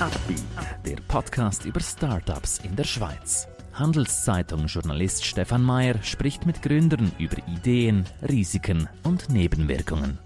[0.00, 0.44] Upbeat,
[0.86, 3.48] der Podcast über Startups in der Schweiz.
[3.72, 10.20] Handelszeitung-Journalist Stefan Mayer spricht mit Gründern über Ideen, Risiken und Nebenwirkungen.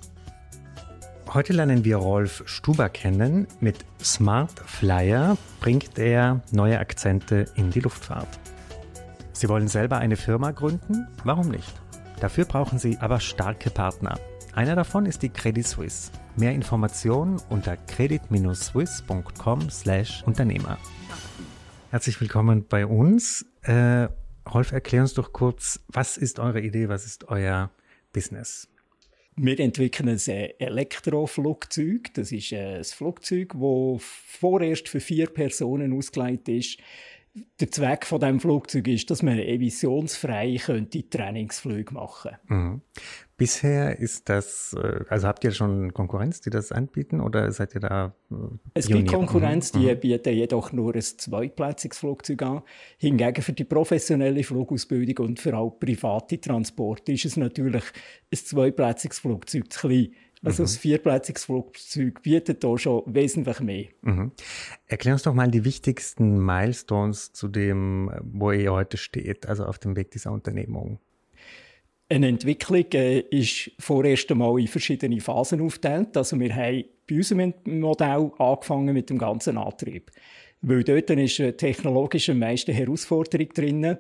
[1.33, 3.47] Heute lernen wir Rolf Stuber kennen.
[3.61, 8.29] Mit Smart Flyer bringt er neue Akzente in die Luftfahrt.
[9.33, 11.09] Sie wollen selber eine Firma gründen?
[11.25, 11.73] Warum nicht?
[12.21, 14.19] Dafür brauchen Sie aber starke Partner.
[14.55, 16.13] Einer davon ist die Credit Suisse.
[16.37, 20.79] Mehr Informationen unter credit-swiss.com/Unternehmer.
[21.91, 23.47] Herzlich willkommen bei uns.
[23.63, 24.09] Äh,
[24.53, 27.71] Rolf, erklär uns doch kurz, was ist eure Idee, was ist euer
[28.13, 28.69] Business?
[29.37, 30.19] Wir entwickeln ein
[30.59, 32.13] Elektroflugzeug.
[32.13, 36.79] Das ist ein Flugzeug, das vorerst für vier Personen ausgelegt ist.
[37.61, 42.33] Der Zweck von dem Flugzeug ist, dass man emissionsfrei könnte Trainingsflüge machen.
[42.47, 42.83] Mhm.
[43.39, 47.81] Bisher ist das, äh, also habt ihr schon Konkurrenz, die das anbieten oder seid ihr
[47.81, 48.15] da?
[48.31, 48.35] Äh,
[48.75, 49.99] es gibt Konkurrenz, die mhm.
[49.99, 52.63] bieten jedoch nur ein zweiplätziges Flugzeug an.
[52.99, 57.85] Hingegen für die professionelle Flugausbildung und für auch private Transporte ist es natürlich
[58.31, 60.15] ein zweiplätziges Flugzeug zu klein.
[60.45, 60.65] Also mhm.
[60.65, 63.87] das vierplätziges Flugzeug bietet da schon wesentlich mehr.
[64.03, 64.33] Mhm.
[64.87, 69.79] Erklär uns doch mal die wichtigsten Milestones zu dem, wo ihr heute steht, also auf
[69.79, 70.99] dem Weg dieser Unternehmung.
[72.09, 76.17] Eine Entwicklung äh, ist vorerst einmal in verschiedene Phasen aufgeteilt.
[76.17, 80.11] Also wir haben bei unserem Modell angefangen mit dem ganzen Antrieb.
[80.61, 83.97] Weil dort ist technologisch am meisten Herausforderung drin.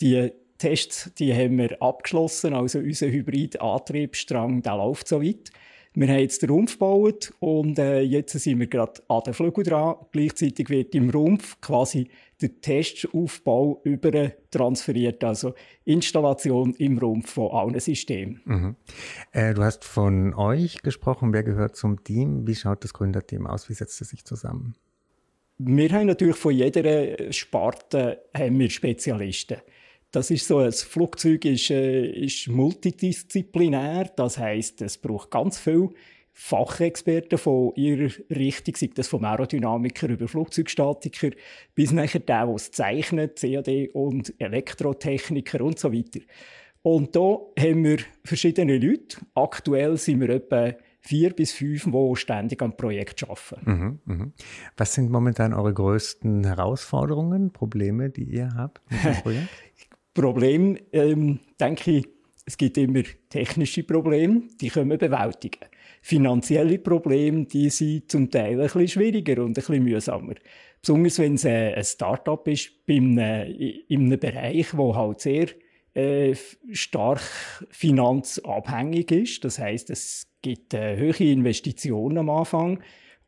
[0.00, 2.52] Die Tests, die haben wir abgeschlossen.
[2.52, 5.50] Also unser Hybrid-Antriebsstrang, läuft so weit.
[5.96, 9.62] Wir haben jetzt den Rumpf gebaut und äh, jetzt sind wir gerade an den Flügel
[9.62, 9.94] dran.
[10.10, 12.08] Gleichzeitig wird im Rumpf quasi
[12.42, 18.40] der Testaufbau über transferiert, also Installation im Rumpf von allen Systemen.
[18.44, 18.76] Mhm.
[19.30, 21.32] Äh, du hast von euch gesprochen.
[21.32, 22.44] Wer gehört zum Team?
[22.48, 23.68] Wie schaut das Gründerteam aus?
[23.68, 24.74] Wie setzt es sich zusammen?
[25.58, 29.58] Wir haben natürlich von jeder Sparte haben wir Spezialisten.
[30.14, 34.12] Das ist so, ein Flugzeug ist, äh, ist multidisziplinär.
[34.14, 35.90] Das heißt, es braucht ganz viel
[36.32, 41.30] Fachexperten von ihrer Richtung, sei das vom Aerodynamiker über Flugzeugstatiker
[41.74, 46.20] bis nachher der, der es zeichnet, CAD und Elektrotechniker und so weiter.
[46.82, 49.16] Und da haben wir verschiedene Leute.
[49.34, 53.70] Aktuell sind wir etwa vier bis fünf, die ständig am Projekt arbeiten.
[53.70, 54.26] Mhm, mh.
[54.76, 59.48] Was sind momentan eure größten Herausforderungen, Probleme, die ihr habt mit dem Projekt?
[60.14, 62.08] Problem, ähm, denke ich,
[62.46, 65.66] es gibt immer technische Probleme, die können wir bewältigen.
[66.02, 70.34] Finanzielle Probleme, die sind zum Teil ein bisschen schwieriger und ein bisschen mühsamer.
[70.80, 73.18] Besonders wenn es ein Start-up ist, einem,
[73.88, 75.48] in einem Bereich, wo halt sehr
[75.94, 76.34] äh,
[76.72, 77.22] stark
[77.70, 79.44] finanzabhängig ist.
[79.44, 82.80] Das heißt, es gibt äh, hohe Investitionen am Anfang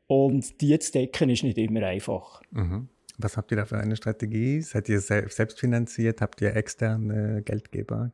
[0.06, 2.42] und die zu decken ist nicht immer einfach.
[2.50, 2.88] Mhm.
[3.18, 4.60] Was habt ihr da für eine Strategie?
[4.60, 6.20] Seid ihr selbst finanziert?
[6.20, 8.10] Habt ihr externe Geldgeber?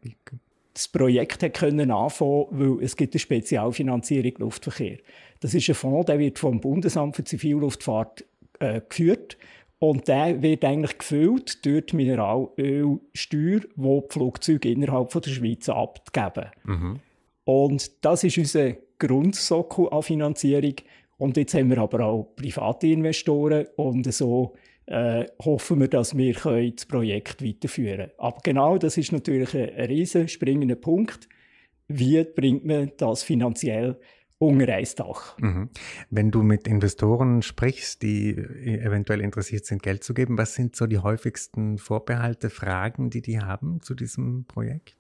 [0.74, 4.98] Das Projekt hat können anfangen, weil es gibt eine Spezialfinanzierung Luftverkehr.
[5.40, 8.24] Das ist ein Fonds, der wird vom Bundesamt für Zivilluftfahrt
[8.60, 9.36] äh, geführt
[9.80, 15.68] und der wird eigentlich gefüllt durch die Mineralölsteuer, die die Flugzeuge innerhalb von der Schweiz
[15.68, 16.50] abgeben.
[16.64, 17.00] Mhm.
[17.44, 20.76] Und das ist unser Grundsockel an Finanzierung.
[21.18, 24.54] Und jetzt haben wir aber auch private Investoren und so
[24.86, 28.12] äh, hoffen wir, dass wir das Projekt weiterführen können.
[28.18, 31.28] Aber genau das ist natürlich ein, ein riesen springender Punkt.
[31.88, 33.98] Wie bringt man das finanziell
[34.38, 35.38] unter ein Dach?
[35.38, 35.70] Mhm.
[36.10, 40.86] Wenn du mit Investoren sprichst, die eventuell interessiert sind, Geld zu geben, was sind so
[40.86, 44.96] die häufigsten Vorbehalte, Fragen, die die haben zu diesem Projekt?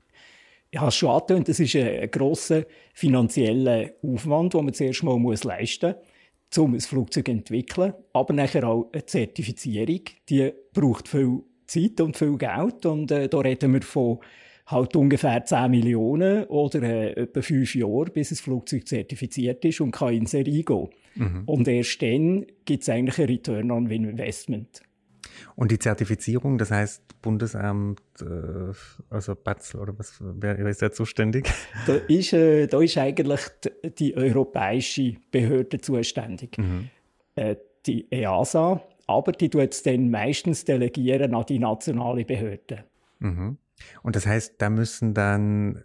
[0.70, 2.64] Ja, schon angetönt, das ist ein, ein grosser
[2.94, 6.11] finanzieller Aufwand, den man zuerst mal leisten muss
[6.58, 10.00] um ein Flugzeug zu entwickeln, aber nachher auch eine Zertifizierung.
[10.28, 14.18] Die braucht viel Zeit und viel Geld und äh, da reden wir von
[14.66, 19.90] halt ungefähr 10 Millionen oder äh, etwa 5 Jahre, bis das Flugzeug zertifiziert ist und
[19.90, 20.88] kann in Serie gehen.
[21.14, 21.42] Mhm.
[21.46, 24.82] Und erst dann gibt es eigentlich ein Return on Investment.
[25.54, 28.72] Und die Zertifizierung, das heißt Bundesamt, äh,
[29.10, 31.48] also BATSL oder was, wer, wer ist da zuständig?
[31.86, 36.58] Da ist, äh, da ist eigentlich die, die europäische Behörde zuständig.
[36.58, 36.90] Mhm.
[37.34, 37.56] Äh,
[37.86, 42.84] die EASA, aber die tut es dann meistens delegieren an die nationale Behörde.
[43.18, 43.58] Mhm.
[44.02, 45.84] Und das heißt, da müssen dann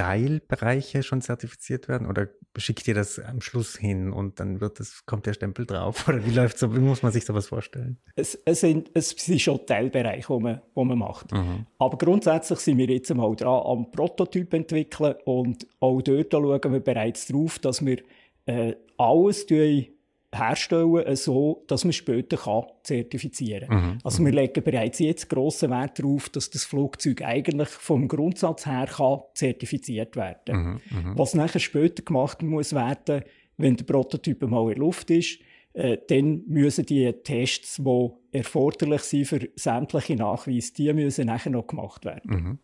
[0.00, 5.04] Teilbereiche schon zertifiziert werden oder schickt ihr das am Schluss hin und dann wird das,
[5.04, 6.08] kommt der Stempel drauf?
[6.08, 7.98] Oder wie läuft so, wie muss man sich sowas vorstellen?
[8.16, 11.32] Es, es, sind, es sind schon Teilbereiche, die man, die man macht.
[11.32, 11.66] Mhm.
[11.78, 16.80] Aber grundsätzlich sind wir jetzt mal dran am Prototyp entwickeln und auch dort schauen wir
[16.80, 17.98] bereits darauf, dass wir
[18.46, 19.46] äh, alles
[20.32, 23.84] herstellen, so dass man später kann zertifizieren kann.
[23.84, 23.98] Mhm.
[24.04, 28.86] Also wir legen bereits jetzt grossen Wert darauf, dass das Flugzeug eigentlich vom Grundsatz her
[28.86, 30.56] kann zertifiziert werden.
[30.56, 30.80] Mhm.
[30.90, 31.18] Mhm.
[31.18, 33.22] Was nachher später gemacht muss werden,
[33.56, 35.40] wenn der Prototyp mal in der Luft ist,
[35.72, 41.66] äh, dann müssen die Tests, die erforderlich sind für sämtliche Nachweise, die müssen nachher noch
[41.66, 42.30] gemacht werden.
[42.30, 42.58] Mhm.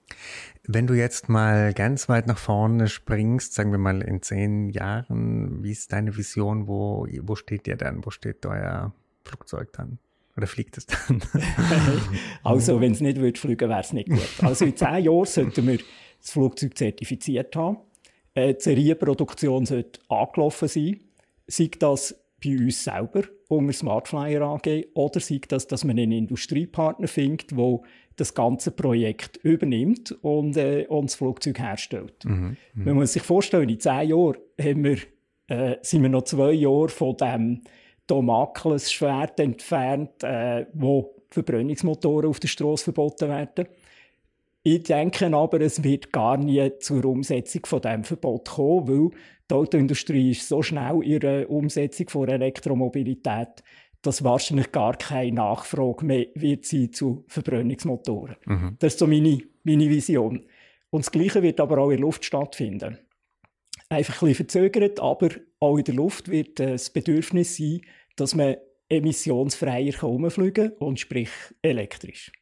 [0.64, 5.62] Wenn du jetzt mal ganz weit nach vorne springst, sagen wir mal in zehn Jahren,
[5.62, 6.66] wie ist deine Vision?
[6.66, 8.04] Wo, wo steht ihr dann?
[8.04, 8.92] Wo steht euer
[9.24, 9.98] Flugzeug dann?
[10.36, 11.22] Oder fliegt es dann?
[12.42, 14.28] also, wenn es nicht wird fliegen, wäre es nicht gut.
[14.42, 15.78] Also in zehn Jahren sollten wir
[16.20, 17.78] das Flugzeug zertifiziert haben.
[18.34, 21.00] Äh, die Serienproduktion sollte angelaufen sein.
[21.46, 22.14] Sei das
[22.46, 27.80] bei uns selber unter Smartflyer AG oder sei das, dass man einen Industriepartner findet, der
[28.16, 32.24] das ganze Projekt übernimmt und, äh, und das Flugzeug herstellt.
[32.24, 32.84] Mhm, mh.
[32.84, 34.98] Man muss sich vorstellen, in zehn Jahren haben wir,
[35.48, 37.62] äh, sind wir noch zwei Jahre von dem
[38.06, 43.66] Damoklesschwert entfernt, äh, wo Verbrennungsmotoren auf der Straße verboten werden.
[44.62, 49.10] Ich denke aber, es wird gar nie zur Umsetzung von dem Verbot kommen, weil
[49.50, 53.62] die Autoindustrie ist so schnell in ihrer Umsetzung von Elektromobilität,
[54.02, 58.36] dass wahrscheinlich gar keine Nachfrage mehr wird sein zu Verbrennungsmotoren.
[58.44, 58.76] Mhm.
[58.78, 60.46] Das ist so meine, meine Vision.
[60.90, 62.98] Und das Gleiche wird aber auch in der Luft stattfinden.
[63.88, 67.80] Einfach ein bisschen verzögert, aber auch in der Luft wird das Bedürfnis sein,
[68.16, 68.56] dass man
[68.88, 71.30] emissionsfreier herumfliegen kann und sprich
[71.62, 72.32] elektrisch.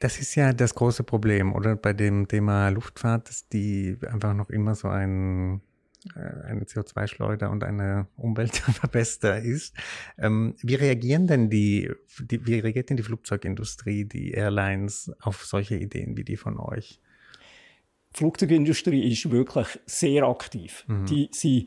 [0.00, 1.76] Das ist ja das große Problem, oder?
[1.76, 5.60] Bei dem Thema Luftfahrt, dass die einfach noch immer so ein, äh,
[6.14, 9.74] eine CO2-Schleuder und eine Umweltverbester ist.
[10.18, 11.90] Ähm, wie reagieren denn die,
[12.20, 17.00] die, wie reagiert denn die Flugzeugindustrie, die Airlines auf solche Ideen wie die von euch?
[18.12, 20.84] Die Flugzeugindustrie ist wirklich sehr aktiv.
[20.86, 21.06] Mhm.
[21.06, 21.66] Die, sie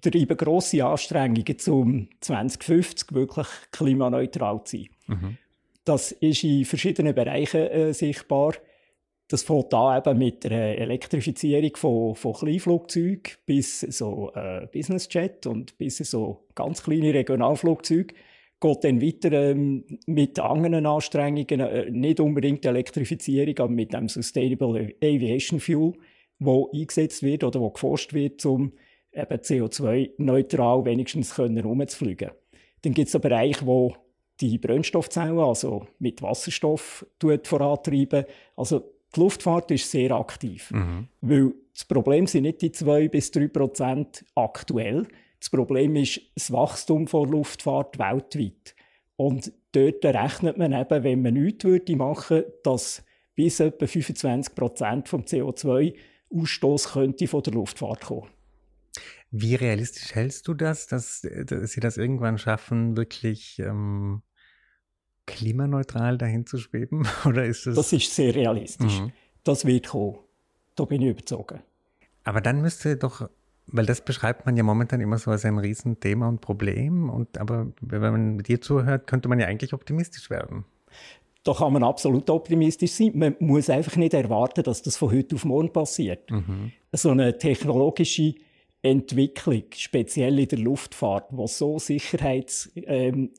[0.00, 4.88] treiben grosse Anstrengungen, um 2050 wirklich klimaneutral zu sein.
[5.06, 5.36] Mhm.
[5.84, 8.54] Das ist in verschiedenen Bereichen äh, sichtbar.
[9.32, 15.78] Das fängt an eben mit der Elektrifizierung von, von Kleinflugzeugen bis so äh, Businessjet und
[15.78, 18.12] bis so ganz kleine Regionalflugzeuge.
[18.60, 24.94] Geht dann weiter ähm, mit anderen Anstrengungen, äh, nicht unbedingt Elektrifizierung, aber mit dem Sustainable
[25.02, 25.94] Aviation Fuel,
[26.38, 28.74] wo eingesetzt wird oder wo geforscht wird, um
[29.14, 32.32] eben CO2-neutral wenigstens können rumzufliegen.
[32.82, 33.96] Dann gibt es einen Bereich, wo
[34.42, 37.06] die Brennstoffzellen, also mit Wasserstoff,
[37.44, 38.26] vorantreiben.
[38.56, 40.70] Also die Luftfahrt ist sehr aktiv.
[40.70, 41.08] Mhm.
[41.20, 45.06] Weil das Problem sind nicht die 2 bis 3 Prozent aktuell.
[45.38, 48.74] Das Problem ist das Wachstum der Luftfahrt weltweit.
[49.16, 53.04] Und dort rechnet man eben, wenn man nichts würde machen dass
[53.34, 58.28] bis etwa 25 Prozent vom CO2-Ausstoß könnte von der Luftfahrt kommen.
[59.30, 64.22] Wie realistisch hältst du das, dass, dass sie das irgendwann schaffen, wirklich ähm,
[65.26, 67.06] klimaneutral dahin zu schweben?
[67.26, 67.76] Oder ist das?
[67.76, 69.00] Das ist sehr realistisch.
[69.00, 69.12] Mhm.
[69.44, 70.18] Das wird kommen.
[70.74, 71.60] Da bin ich überzogen.
[72.24, 73.28] Aber dann müsste doch,
[73.66, 77.10] weil das beschreibt man ja momentan immer so als ein Riesenthema und Problem.
[77.10, 80.64] Und aber wenn man mit dir zuhört, könnte man ja eigentlich optimistisch werden.
[81.44, 83.12] Da kann man absolut optimistisch sein.
[83.14, 86.30] Man muss einfach nicht erwarten, dass das von heute auf morgen passiert.
[86.30, 86.70] Mhm.
[86.92, 88.34] So eine technologische
[88.82, 93.30] Entwicklung, speziell in der Luftfahrt, die so sicherheits ähm,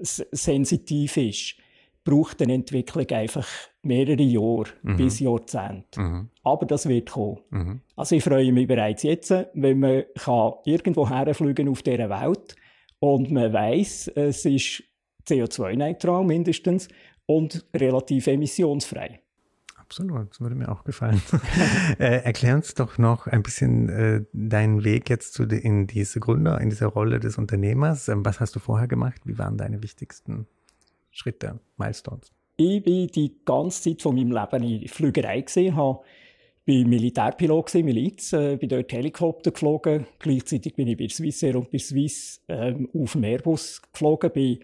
[0.00, 1.56] sensitiv ist,
[2.04, 3.48] braucht eine Entwicklung einfach
[3.82, 4.96] mehrere Jahre mhm.
[4.96, 6.00] bis Jahrzehnte.
[6.00, 6.28] Mhm.
[6.42, 7.40] Aber das wird kommen.
[7.50, 7.80] Mhm.
[7.96, 12.56] Also ich freue mich bereits jetzt, wenn man kann irgendwo herfliegen auf dieser Welt
[12.98, 14.82] und man weiß, es ist
[15.26, 16.88] CO2-neutral mindestens
[17.26, 19.20] und relativ emissionsfrei.
[19.84, 21.20] Absolut, das würde mir auch gefallen.
[21.98, 26.20] äh, erklär uns doch noch ein bisschen äh, deinen Weg jetzt zu de, in diese
[26.20, 28.08] Gründer, in diese Rolle des Unternehmers.
[28.08, 29.20] Ähm, was hast du vorher gemacht?
[29.24, 30.46] Wie waren deine wichtigsten
[31.10, 32.32] Schritte, Milestones?
[32.56, 36.00] Ich bin die ganze Zeit von meinem Leben in Flügerei gesehen, habe
[36.64, 40.06] bin Militärpilot gewesen, Miliz, äh, bin dort Helikopter geflogen.
[40.18, 44.60] Gleichzeitig bin ich bei Swissair und bei Swiss ähm, auf dem Airbus geflogen, bin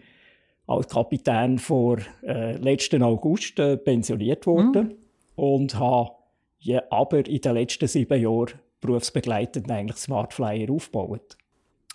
[0.65, 4.95] als Kapitän vor äh, letzten August äh, pensioniert worden.
[5.41, 6.11] Und habe
[6.59, 11.35] ja, aber in den letzten sieben Jahren berufsbegleitend eigentlich Smartflyer aufgebaut.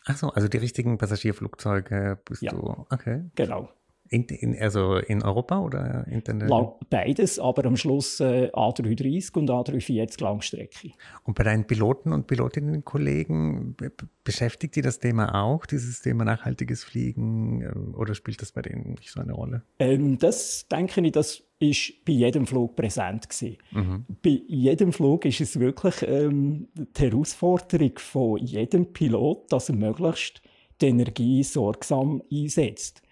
[0.05, 3.23] Ach so, also die richtigen Passagierflugzeuge bist ja, du, okay.
[3.37, 3.69] Genau.
[4.09, 6.51] In, in, also in Europa oder Internet?
[6.91, 10.91] Beides, aber am Schluss äh, A330 und A340 Langstrecke.
[11.25, 13.77] Und bei deinen Piloten und Pilotinnen-Kollegen
[14.25, 18.93] beschäftigt die das Thema auch, dieses Thema nachhaltiges Fliegen, ähm, oder spielt das bei denen
[18.93, 19.63] nicht so eine Rolle?
[19.79, 23.57] Ähm, das denke ich, das ist bei jedem Flug präsent gewesen.
[23.73, 24.05] Mhm.
[24.23, 30.43] Bei jedem Flug ist es wirklich ähm, die Herausforderung von jedem Pilot, dass er möglichst
[30.81, 33.03] die Energie sorgsam einsetzt.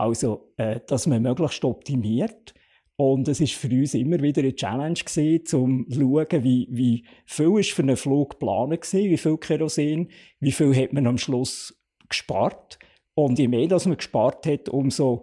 [0.00, 2.54] Also, äh, dass man möglichst optimiert.
[2.96, 7.04] Und es ist für uns immer wieder eine Challenge gewesen, um zu schauen, wie, wie
[7.26, 11.18] viel ist für einen Flug geplant gewesen, wie viel Kerosin, wie viel hat man am
[11.18, 11.78] Schluss
[12.08, 12.78] gespart.
[13.14, 15.20] Und je mehr das man gespart hat, umso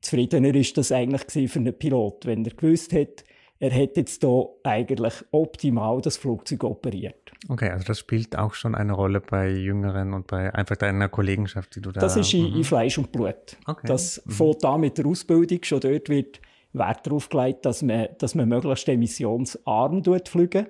[0.00, 3.22] zufriedener ist das eigentlich für einen Pilot, wenn er gewusst hat,
[3.58, 7.32] er hat jetzt hier eigentlich optimal das Flugzeug operiert.
[7.48, 11.74] Okay, also das spielt auch schon eine Rolle bei Jüngeren und bei einfach deiner Kollegenschaft,
[11.76, 12.00] die du da...
[12.00, 12.64] Das ist in, in mhm.
[12.64, 13.56] Fleisch und Blut.
[13.66, 13.86] Okay.
[13.86, 14.30] Das mhm.
[14.30, 16.40] fängt an mit der Ausbildung, schon dort wird
[16.72, 20.66] Wert darauf gelegt, dass man, dass man möglichst emissionsarm fliegen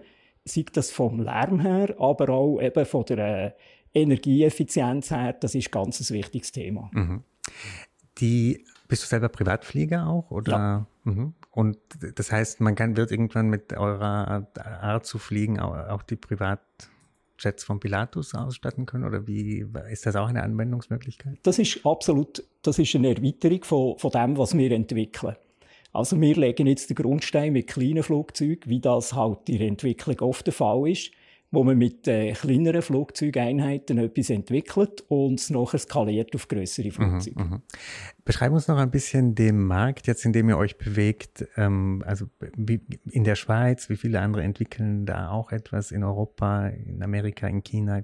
[0.46, 3.52] sei das vom Lärm her, aber auch eben von der äh,
[3.92, 6.90] Energieeffizienz her, das ist ganz ein wichtiges Thema.
[6.92, 7.22] Mhm.
[8.18, 10.30] Die, bist du selber Privatflieger auch?
[10.30, 10.52] Oder?
[10.52, 10.86] Ja.
[11.04, 11.34] Mhm.
[11.50, 11.78] Und
[12.14, 17.80] das heißt, man kann, wird irgendwann mit eurer Art zu fliegen auch, die Privatjets von
[17.80, 19.04] Pilatus ausstatten können?
[19.04, 21.38] Oder wie ist das auch eine Anwendungsmöglichkeit?
[21.42, 25.36] Das ist absolut, das ist eine Erweiterung von, von dem, was wir entwickeln.
[25.92, 30.18] Also wir legen jetzt den Grundstein mit kleinen Flugzeugen, wie das halt in der Entwicklung
[30.20, 31.10] oft der Fall ist
[31.56, 36.92] wo man mit äh, kleineren Flugzeugeinheiten etwas entwickelt und es nachher skaliert auf größere mhm,
[36.92, 37.44] Flugzeuge.
[37.44, 37.62] Mhm,
[38.26, 41.48] Beschreib uns noch ein bisschen den Markt, jetzt in dem ihr euch bewegt.
[41.56, 42.26] Ähm, also
[42.58, 47.48] wie, in der Schweiz, wie viele andere entwickeln da auch etwas in Europa, in Amerika,
[47.48, 48.02] in China?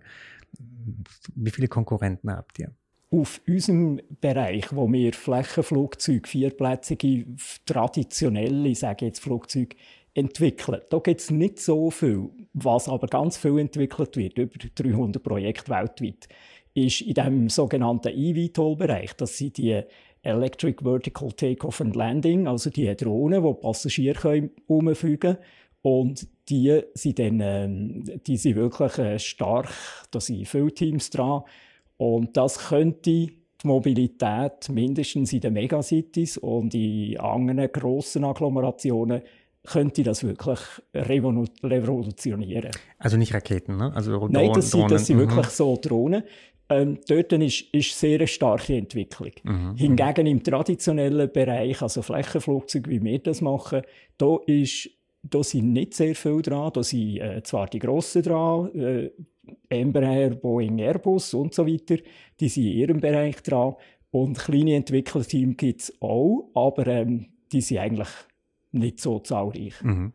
[1.34, 2.72] Wie viele Konkurrenten habt ihr?
[3.10, 7.26] auf unserem Bereich, wo wir Flächenflugzeuge, vierplätzige,
[7.66, 9.76] traditionelle, ich sage jetzt Flugzeuge,
[10.14, 10.80] entwickeln.
[10.88, 12.30] Da gibt es nicht so viel.
[12.54, 16.28] Was aber ganz viel entwickelt wird, über 300 Projekte weltweit,
[16.74, 19.14] ist in dem sogenannten eVTOL-Bereich.
[19.14, 19.82] Das sind die
[20.22, 25.38] Electric Vertical Takeoff and Landing, also die Drohnen, die Passagiere umfügen können.
[25.82, 29.72] Und die sind dann, äh, die sind wirklich äh, stark,
[30.12, 31.42] da sind viele Teams dran.
[31.96, 33.32] Und das könnte die
[33.64, 39.22] Mobilität mindestens in den Megacities und in anderen grossen Agglomerationen
[39.64, 40.58] könnte das wirklich
[40.94, 42.70] revolutionieren.
[42.98, 43.92] Also nicht Raketen, ne?
[43.94, 45.20] Also Drohnen, Nein, das sind, das sind mhm.
[45.20, 46.24] wirklich so Drohnen.
[46.68, 49.30] Ähm, dort ist, ist sehr eine starke Entwicklung.
[49.44, 49.76] Mhm.
[49.76, 53.82] Hingegen im traditionellen Bereich, also Flächenflugzeuge, wie wir das machen,
[54.18, 54.90] da ist
[55.22, 56.72] da sind nicht sehr viel dran.
[56.74, 59.10] Da sind äh, zwar die Grossen dran, äh,
[59.68, 61.96] Embraer, Boeing, Airbus und so weiter,
[62.38, 63.74] die sind in ihrem Bereich dran.
[64.10, 68.08] Und kleine Entwicklerteams gibt es auch, aber ähm, die sind eigentlich
[68.72, 69.82] nicht so zahlreich.
[69.82, 70.12] Mhm.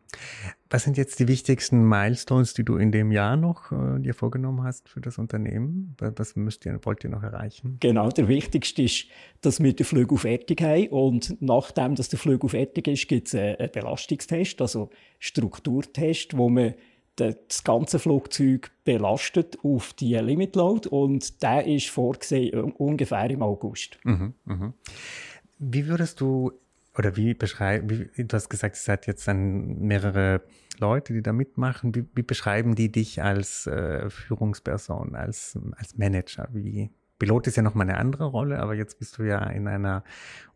[0.70, 4.64] Was sind jetzt die wichtigsten Milestones, die du in dem Jahr noch äh, dir vorgenommen
[4.64, 5.96] hast für das Unternehmen?
[5.98, 7.78] Was müsst ihr, wollt ihr noch erreichen?
[7.80, 9.06] Genau, der wichtigste ist,
[9.40, 13.34] dass wir den Flügel fertig haben und nachdem dass der Flügel fertig ist, gibt es
[13.34, 16.74] einen Belastungstest, also Strukturtest, wo man
[17.16, 23.98] das ganze Flugzeug belastet auf die Limit Load und der ist vorgesehen ungefähr im August.
[24.04, 24.72] Mhm, mh.
[25.58, 26.52] Wie würdest du
[26.98, 30.42] oder wie beschreiben, du hast gesagt, es hat jetzt dann mehrere
[30.78, 31.94] Leute, die da mitmachen.
[31.94, 36.48] Wie, wie beschreiben die dich als äh, Führungsperson, als, als Manager?
[36.52, 40.04] Wie, Pilot ist ja nochmal eine andere Rolle, aber jetzt bist du ja in einer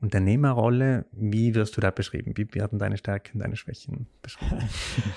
[0.01, 1.07] Unternehmerrolle.
[1.11, 2.35] Wie wirst du da beschrieben?
[2.37, 4.59] Wie werden deine Stärken, deine Schwächen beschrieben?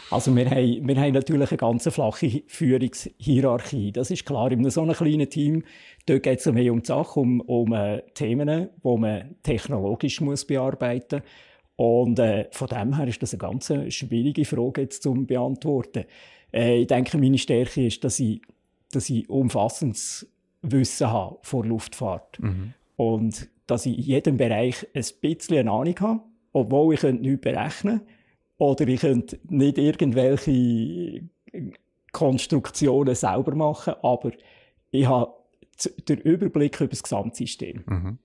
[0.10, 3.92] Also wir haben, wir haben natürlich eine ganz flache Führungshierarchie.
[3.92, 4.52] Das ist klar.
[4.52, 5.64] In so einem kleinen Team,
[6.06, 10.46] dort geht es mehr um die Sache, um, um äh, Themen, die man technologisch muss
[10.46, 11.32] bearbeiten muss.
[11.76, 16.06] Und äh, von dem her ist das eine ganz schwierige Frage jetzt zu beantworten.
[16.54, 18.42] Äh, ich denke, meine Stärke ist, dass ich,
[18.92, 20.28] dass ich umfassendes
[20.72, 22.40] Wissen habe vor Luftfahrt.
[22.40, 22.74] Mhm.
[22.96, 26.22] Und dass ich in jedem Bereich ein bisschen eine Ahnung habe,
[26.54, 28.14] obwohl ich nichts berechnen könnte.
[28.58, 31.24] Oder ich könnte nicht irgendwelche
[32.12, 34.32] Konstruktionen selber machen, aber
[34.92, 35.34] ich habe
[36.08, 37.84] den Überblick über das Gesamtsystem.
[37.86, 38.18] Mhm.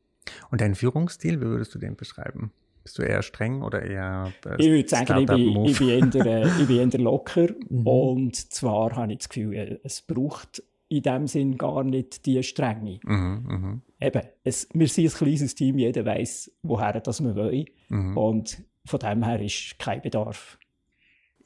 [0.51, 2.53] Und dein Führungsstil, wie würdest du den beschreiben?
[2.85, 6.27] Bist du eher streng oder eher äh, Ich würde sagen, ich bin, ich bin, eher,
[6.27, 7.49] äh, ich bin eher locker.
[7.69, 7.87] Mhm.
[7.87, 12.99] Und zwar habe ich das Gefühl, es braucht in dem Sinn gar nicht die Strenge.
[13.05, 13.81] Mhm, mh.
[14.01, 17.67] Eben, es, wir sind ein kleines Team, jeder weiß, woher das wir wollen.
[17.89, 18.17] Mhm.
[18.17, 20.59] Und von dem her ist kein Bedarf.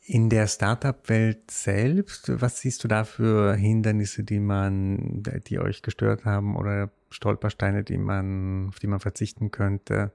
[0.06, 6.24] In der Startup-Welt selbst, was siehst du da für Hindernisse, die man, die euch gestört
[6.24, 10.12] haben oder Stolpersteine, die man, auf die man verzichten könnte,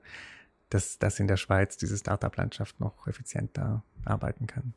[0.70, 4.74] dass, dass in der Schweiz diese Startup-Landschaft noch effizienter arbeiten kann?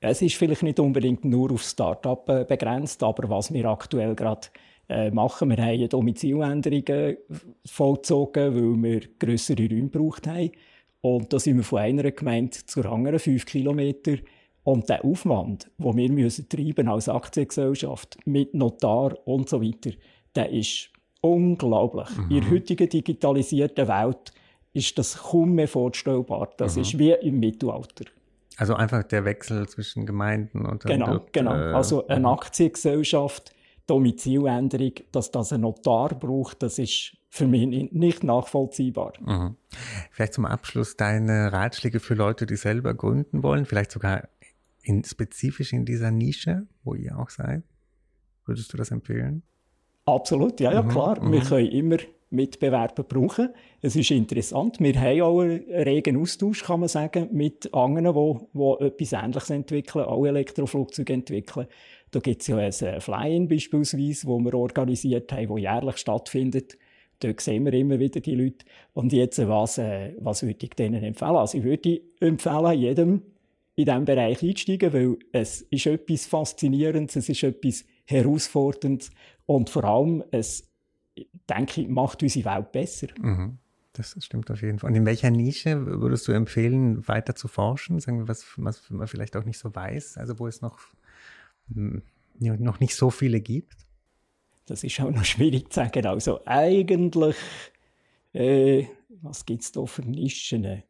[0.00, 4.48] Es ist vielleicht nicht unbedingt nur auf Start-up äh, begrenzt, aber was wir aktuell gerade
[4.88, 7.16] äh, machen, wir haben Domiziländerungen
[7.64, 10.52] vollzogen, weil wir größere Räume gebraucht haben.
[11.00, 14.16] Und da sind wir von einer Gemeinde zur anderen, fünf Kilometer.
[14.64, 19.92] Und der Aufwand, den wir müssen treiben als Aktiengesellschaft mit Notar und so weiter,
[20.34, 22.08] der ist unglaublich.
[22.16, 22.30] Mhm.
[22.30, 24.32] In der heutigen digitalisierten Welt
[24.72, 26.50] ist das kaum mehr vorstellbar.
[26.56, 26.82] Das mhm.
[26.82, 28.06] ist wie im Mittelalter.
[28.56, 31.54] Also einfach der Wechsel zwischen Gemeinden und genau, und, genau.
[31.54, 32.28] Äh, also eine.
[32.28, 33.54] Aktiengesellschaft,
[33.86, 39.12] Domiziländerung, dass das ein Notar braucht, das ist für mich nicht nachvollziehbar.
[39.20, 39.56] Mhm.
[40.10, 44.28] Vielleicht zum Abschluss deine Ratschläge für Leute, die selber gründen wollen, vielleicht sogar
[44.82, 47.62] in, spezifisch in dieser Nische, wo ihr auch seid.
[48.46, 49.42] Würdest du das empfehlen?
[50.06, 50.88] Absolut, ja, ja mhm.
[50.88, 51.16] klar.
[51.20, 51.44] Wir mhm.
[51.44, 51.96] können immer
[52.36, 53.50] Mitbewerber brauchen.
[53.82, 54.78] Es ist interessant.
[54.78, 59.50] Wir haben auch einen regen Austausch, kann man sagen, mit anderen, die, die etwas Ähnliches
[59.50, 61.66] entwickeln, auch Elektroflugzeuge entwickeln.
[62.10, 66.78] Da gibt es ja ein äh, Fly-In beispielsweise, wo wir organisiert haben, wo jährlich stattfindet.
[67.20, 68.64] Dort sehen wir immer wieder die Leute.
[68.92, 71.36] Und jetzt, äh, was, äh, was würde ich denen empfehlen?
[71.36, 73.22] Also ich würde empfehlen, jedem
[73.76, 79.10] in diesem Bereich einsteigen, weil es ist etwas Faszinierendes, es ist etwas Herausforderndes
[79.44, 80.72] und vor allem, es,
[81.48, 83.08] denke ich, macht unsere Welt besser.
[83.18, 83.58] Mhm.
[83.92, 84.90] Das stimmt auf jeden Fall.
[84.90, 87.98] Und in welcher Nische würdest du empfehlen, weiter zu forschen?
[87.98, 90.78] Sagen wir, was, was man vielleicht auch nicht so weiß, also wo es noch,
[91.72, 92.02] hm,
[92.38, 93.74] noch nicht so viele gibt?
[94.66, 96.04] Das ist auch noch schwierig zu sagen.
[96.06, 97.36] Also eigentlich,
[98.34, 100.82] äh, was gibt es da für Nischen?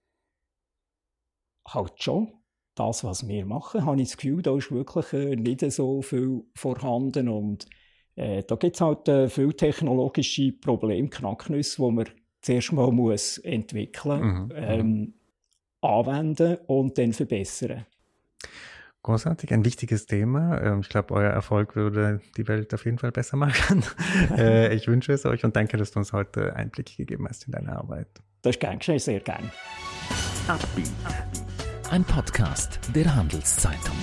[1.68, 2.32] Halt schon
[2.74, 6.44] das, was wir machen, habe ich das Gefühl, da ist wirklich äh, nicht so viel
[6.54, 7.66] vorhanden und
[8.16, 12.06] äh, da gibt es halt äh, viele technologische Probleme, Knacknüsse, die man
[12.40, 14.52] zuerst mal muss entwickeln, mhm, mhm.
[14.56, 15.14] ähm,
[15.82, 17.86] anwenden und dann verbessern.
[19.02, 20.60] Großartig, ein wichtiges Thema.
[20.60, 23.84] Ähm, ich glaube, euer Erfolg würde die Welt auf jeden Fall besser machen.
[24.36, 27.52] Äh, ich wünsche es euch und danke, dass du uns heute Einblick gegeben hast in
[27.52, 28.08] deine Arbeit.
[28.42, 29.50] Das ist gern geschehen, sehr gern.
[31.90, 33.96] Ein Podcast der Handelszeitung.